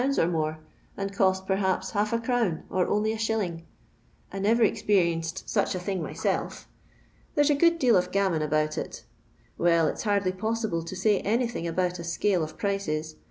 hundred 0.01 0.13
p'^iinds 0.15 0.23
or 0.23 0.27
more, 0.27 0.57
nnd 0.97 1.13
cost, 1.13 1.45
pcrhapsi, 1.45 1.91
half 1.91 2.11
n 2.11 2.19
crown 2.23 2.63
f»r 2.71 2.87
only 2.87 3.13
a 3.13 3.17
sliilling. 3.19 3.61
I 4.33 4.39
nover 4.39 4.61
experienced 4.65 5.45
Fiich 5.45 5.75
a 5.75 5.77
tliinir 5.77 6.09
niyst'lf. 6.13 6.65
There 7.35 7.45
'* 7.47 7.49
a 7.51 7.53
good 7.53 7.77
deal 7.77 7.95
of 7.95 8.11
gammon 8.11 8.41
ab 8.41 8.49
iut 8.49 8.79
it. 8.79 9.03
Well, 9.59 9.87
it'* 9.87 9.99
liaidly 10.01 10.35
possible 10.35 10.81
to 10.81 10.95
mj 10.95 11.21
anything 11.23 11.67
about 11.67 11.99
a 11.99 12.03
scale 12.03 12.43
of 12.43 12.57
prices. 12.57 13.15